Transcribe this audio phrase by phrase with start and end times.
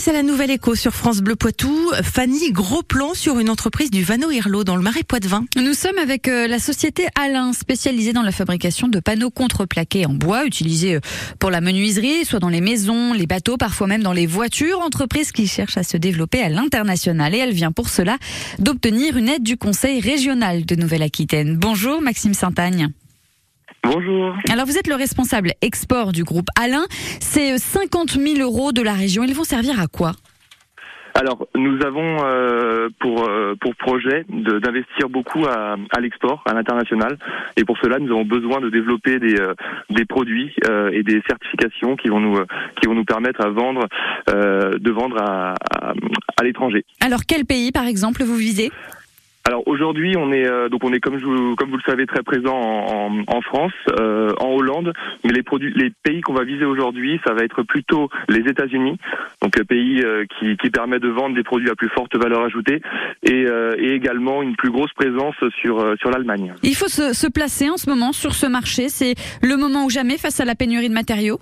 [0.00, 1.90] c'est la nouvelle écho sur France Bleu Poitou.
[2.02, 5.44] Fanny, gros plan sur une entreprise du Vano Irlo dans le Marais Poitevin.
[5.56, 10.14] Nous sommes avec euh, la société Alain, spécialisée dans la fabrication de panneaux contreplaqués en
[10.14, 11.00] bois, utilisés euh,
[11.38, 14.80] pour la menuiserie, soit dans les maisons, les bateaux, parfois même dans les voitures.
[14.80, 17.34] Entreprise qui cherche à se développer à l'international.
[17.34, 18.16] Et elle vient pour cela
[18.58, 21.58] d'obtenir une aide du Conseil régional de Nouvelle-Aquitaine.
[21.58, 22.88] Bonjour Maxime Saint-Agne.
[23.82, 24.36] Bonjour.
[24.50, 26.84] Alors vous êtes le responsable export du groupe Alain.
[27.20, 29.24] C'est 50 000 euros de la région.
[29.24, 30.12] Ils vont servir à quoi?
[31.14, 37.18] Alors, nous avons euh, pour euh, pour projet d'investir beaucoup à, à l'export, à l'international,
[37.56, 39.54] et pour cela, nous avons besoin de développer des euh,
[39.90, 40.54] des produits
[40.92, 42.38] et des certifications qui vont nous
[42.80, 43.88] qui vont nous permettre à vendre
[44.28, 45.94] de vendre à, à,
[46.36, 46.84] à l'étranger.
[47.00, 48.70] Alors, quel pays, par exemple, vous visez?
[49.46, 52.22] Alors aujourd'hui, on est euh, donc on est comme je, comme vous le savez très
[52.22, 54.92] présent en, en, France, euh, en Hollande,
[55.24, 58.98] mais les produits, les pays qu'on va viser aujourd'hui, ça va être plutôt les États-Unis,
[59.40, 62.82] donc pays euh, qui, qui permet de vendre des produits à plus forte valeur ajoutée
[63.22, 63.46] et,
[63.78, 66.54] et également une plus grosse présence sur sur l'Allemagne.
[66.62, 69.90] Il faut se, se placer en ce moment sur ce marché, c'est le moment ou
[69.90, 71.38] jamais face à la pénurie de matériaux.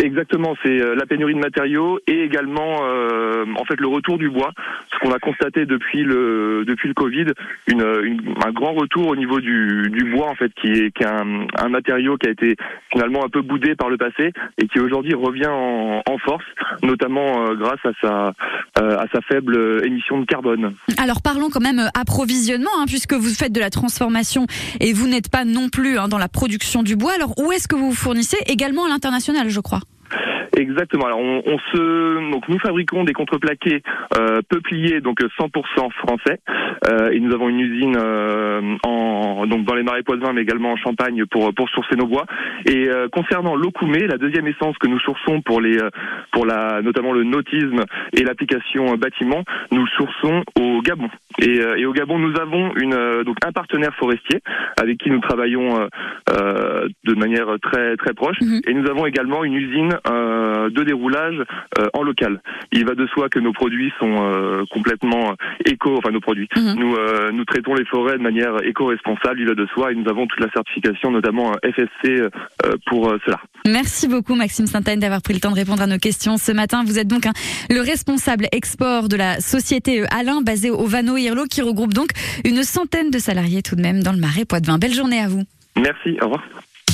[0.00, 4.30] Exactement, c'est euh, la pénurie de matériaux et également euh, en fait le retour du
[4.30, 4.52] bois.
[4.92, 7.26] Ce qu'on a constaté depuis le depuis le Covid,
[7.66, 7.82] une,
[8.44, 11.46] un grand retour au niveau du, du bois en fait qui est, qui est un,
[11.58, 12.54] un, matériau qui a été
[12.92, 16.46] finalement un peu boudé par le passé et qui aujourd'hui revient en, en, force,
[16.84, 18.32] notamment euh, grâce à sa
[18.78, 20.74] à sa faible émission de carbone.
[20.98, 24.46] Alors parlons quand même approvisionnement, hein, puisque vous faites de la transformation
[24.80, 27.12] et vous n'êtes pas non plus hein, dans la production du bois.
[27.14, 28.38] Alors où est-ce que vous vous fournissez?
[28.46, 29.80] Également à l'international, je crois
[30.58, 31.06] Exactement.
[31.06, 33.82] Alors on, on, se donc nous fabriquons des contreplaqués
[34.18, 36.40] euh, peupliers donc 100% français
[36.90, 40.72] euh, et nous avons une usine euh, en donc dans les marais poitevins mais également
[40.72, 42.26] en Champagne pour pour sourcer nos bois.
[42.66, 45.90] Et euh, concernant l'okoumé, la deuxième essence que nous sourçons pour les euh,
[46.32, 51.08] pour la notamment le nautisme et l'application bâtiment, nous sourçons au Gabon.
[51.40, 54.40] Et, et au Gabon, nous avons une donc un partenaire forestier
[54.80, 55.88] avec qui nous travaillons
[56.28, 58.60] de manière très très proche mhm.
[58.66, 61.36] et nous avons également une usine euh, de déroulage
[61.78, 62.40] euh, en local.
[62.72, 66.48] Il va de soi que nos produits sont euh, complètement éco, enfin nos produits.
[66.56, 66.74] Mhm.
[66.78, 66.96] Nous
[67.32, 69.40] nous traitons les forêts de manière éco-responsable.
[69.40, 72.22] Il va de soi et nous avons toute la certification, notamment FSC,
[72.86, 73.38] pour cela.
[73.66, 76.84] Merci beaucoup Maxime Sainte-Anne d'avoir pris le temps de répondre à nos questions ce matin.
[76.84, 77.24] Vous êtes donc
[77.70, 82.10] le responsable export de la société Alain basée au Vano Irlo qui regroupe donc
[82.44, 84.78] une centaine de salariés tout de même dans le Marais Poitevin.
[84.78, 85.42] Belle journée à vous.
[85.76, 86.42] Merci, au revoir.